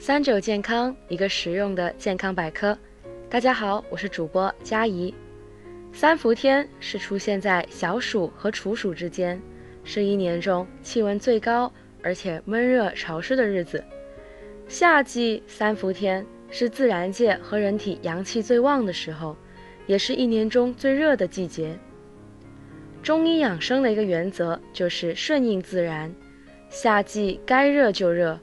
[0.00, 2.76] 三九健康，一个实用的健康百科。
[3.28, 5.14] 大家好，我是主播佳怡。
[5.92, 9.38] 三伏天是出现在小暑和处暑之间，
[9.84, 11.70] 是一年中气温最高
[12.02, 13.84] 而且闷热潮湿的日子。
[14.68, 19.36] 夏季三伏天是自然界和人体阳气最旺的时候，
[19.86, 21.78] 也是一年中最热的季节。
[23.02, 26.10] 中医养生的一个原则就是顺应自然，
[26.70, 28.40] 夏季该热就热，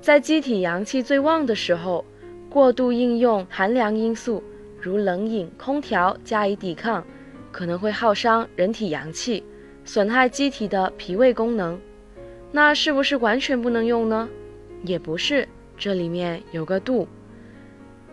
[0.00, 2.04] 在机体阳气最旺的时候，
[2.48, 4.42] 过度应用寒凉因素，
[4.80, 7.04] 如冷饮、空调加以抵抗，
[7.50, 9.42] 可能会耗伤人体阳气，
[9.84, 11.78] 损害机体的脾胃功能。
[12.50, 14.28] 那是不是完全不能用呢？
[14.84, 17.06] 也不是，这里面有个度。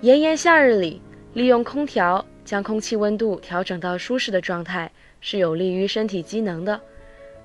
[0.02, 1.02] 炎炎夏日里，
[1.34, 4.92] 利用空调将空气温度调整到舒适的状态。
[5.22, 6.80] 是有利于身体机能的。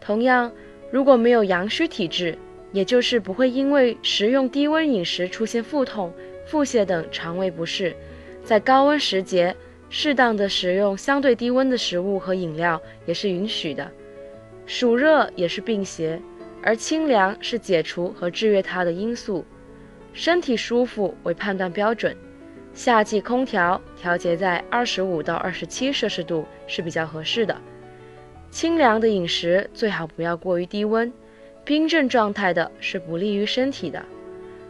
[0.03, 0.53] 同样，
[0.93, 2.37] 如果没有阳虚体质，
[2.73, 6.13] 也就是不会因为食用低温饮食出现腹痛、
[6.47, 7.95] 腹泻等肠胃不适，
[8.45, 9.55] 在高温时节，
[9.89, 13.91] 适当的食用相对低温的食物和饮料也是允许的。
[14.67, 16.21] 暑热也是病邪，
[16.63, 19.45] 而清凉是解除和制约它的因素。
[20.13, 22.17] 身体舒服为判断标准。
[22.73, 27.61] 夏季空调调节在二十五到二十七摄氏度是比较合适的。
[28.49, 31.13] 清凉的饮食最好不要过于低温，
[31.65, 34.05] 冰镇状态的是不利于身体的。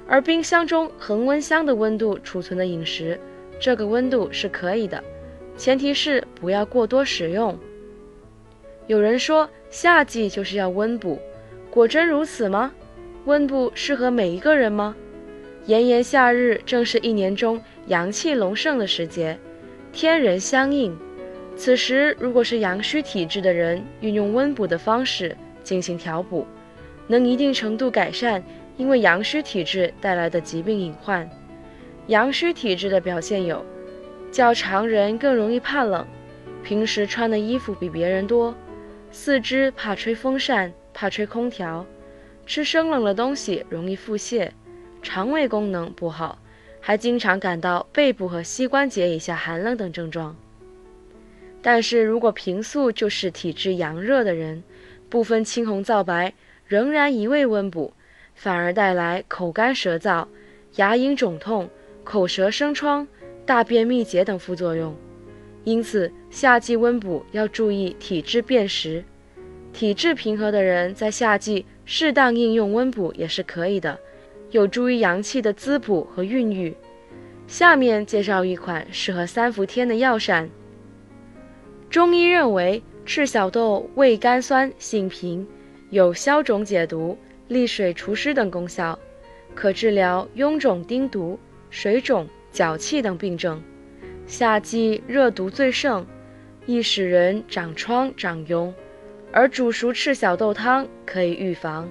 [0.07, 3.19] 而冰箱中恒温箱的温度储存的饮食，
[3.61, 5.03] 这个温度是可以的，
[5.57, 7.57] 前提是不要过多食用。
[8.87, 11.19] 有人说夏季就是要温补，
[11.71, 12.73] 果真如此吗？
[13.27, 14.97] 温补适合每一个人吗？
[15.67, 19.39] 炎炎夏日正是一年中阳气隆盛的时节，
[19.93, 20.99] 天人相应。
[21.55, 26.47] 此时如果是阳虚体质的人，运用温补的方式进行调补，
[27.11, 28.41] 能一定程度改善
[28.77, 31.29] 因为阳虚体质带来的疾病隐患。
[32.07, 33.67] 阳虚体质的表现有：
[34.31, 36.07] 较常人更容易怕冷，
[36.63, 38.55] 平时穿的衣服比别人多，
[39.11, 41.85] 四肢怕吹风扇、怕吹空调，
[42.47, 44.49] 吃生冷的东西容易腹泻。
[45.03, 46.39] 肠胃功能不好，
[46.81, 50.37] 还经常感到背部和膝关节以下寒冷等症状。
[51.61, 54.63] 但是如果平素就是体质阳热的人，
[55.09, 56.33] 不分青红皂白，
[56.71, 57.93] 仍然一味温补，
[58.33, 60.25] 反而带来口干舌燥、
[60.77, 61.69] 牙龈肿痛、
[62.05, 63.09] 口舌生疮、
[63.45, 64.95] 大便秘结等副作用。
[65.65, 69.03] 因此，夏季温补要注意体质辨识。
[69.73, 73.99] 体质平和的人在夏季适当应用温补也是可以的。
[74.53, 76.73] 有助于阳气的滋补和孕育。
[77.49, 80.49] 下面介绍一款适合三伏天的药膳。
[81.91, 85.45] 中医认为赤小豆味甘酸，性平，
[85.91, 87.19] 有消肿解毒、
[87.49, 88.97] 利水除湿等功效，
[89.55, 93.61] 可治疗臃肿、丁毒、水肿、脚气等病症。
[94.27, 96.07] 夏季热毒最盛，
[96.65, 98.73] 易使人长疮、长痈，
[99.33, 101.89] 而煮熟赤小豆汤可以预防。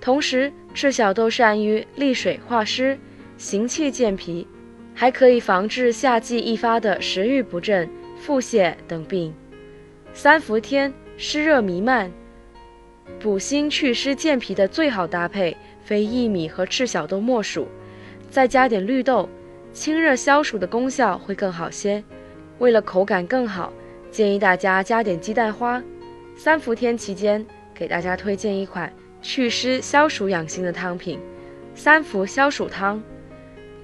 [0.00, 2.98] 同时，赤小豆善于利水化湿、
[3.38, 4.44] 行气健脾，
[4.92, 7.88] 还可以防治夏季易发的食欲不振、
[8.18, 9.32] 腹泻等病。
[10.12, 12.10] 三伏天湿热弥漫，
[13.18, 17.66] 补心祛湿健脾的最好搭配非薏米和赤小豆莫属。
[18.30, 19.28] 再加点绿豆，
[19.72, 22.02] 清热消暑的功效会更好些。
[22.58, 23.72] 为了口感更好，
[24.10, 25.82] 建议大家加点鸡蛋花。
[26.36, 27.44] 三伏天期间，
[27.74, 28.92] 给大家推荐一款。
[29.22, 31.18] 祛湿消暑养心的汤品，
[31.74, 33.02] 三伏消暑汤。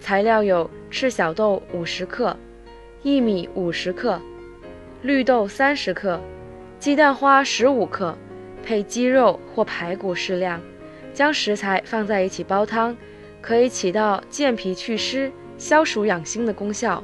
[0.00, 2.34] 材料有赤小豆五十克，
[3.02, 4.18] 薏米五十克，
[5.02, 6.18] 绿豆三十克，
[6.78, 8.16] 鸡蛋花十五克，
[8.66, 10.60] 配鸡肉或排骨适量。
[11.14, 12.94] 将食材放在一起煲汤，
[13.40, 17.02] 可以起到健脾祛湿、消暑养心的功效。